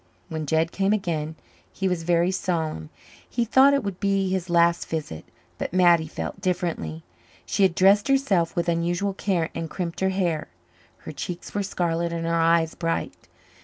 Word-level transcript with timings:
When 0.29 0.47
Jed 0.47 0.71
came 0.71 0.93
again 0.93 1.35
he 1.71 1.87
was 1.87 2.01
very 2.01 2.31
solemn. 2.31 2.89
He 3.29 3.45
thought 3.45 3.75
it 3.75 3.83
would 3.83 3.99
be 3.99 4.29
his 4.31 4.49
last 4.49 4.87
visit, 4.89 5.25
but 5.59 5.73
Mattie 5.75 6.07
felt 6.07 6.41
differently. 6.41 7.03
She 7.45 7.61
had 7.61 7.75
dressed 7.75 8.07
herself 8.07 8.55
with 8.55 8.67
unusual 8.67 9.13
care 9.13 9.51
and 9.53 9.69
crimped 9.69 9.99
her 9.99 10.09
hair. 10.09 10.47
Her 11.05 11.11
cheeks 11.11 11.53
were 11.53 11.61
scarlet 11.61 12.11
and 12.11 12.25
her 12.25 12.33
eyes 12.33 12.73
bright. 12.73 13.27